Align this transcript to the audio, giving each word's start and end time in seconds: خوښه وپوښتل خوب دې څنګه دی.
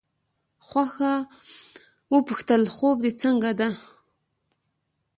خوښه 0.67 1.13
وپوښتل 2.13 2.61
خوب 2.75 2.97
دې 3.03 3.11
څنګه 3.21 3.51
دی. 3.59 3.69